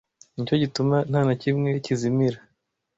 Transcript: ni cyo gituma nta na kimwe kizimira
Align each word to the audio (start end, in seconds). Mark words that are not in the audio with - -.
ni 0.33 0.43
cyo 0.47 0.55
gituma 0.63 0.95
nta 1.09 1.21
na 1.27 1.33
kimwe 1.41 1.69
kizimira 1.85 2.37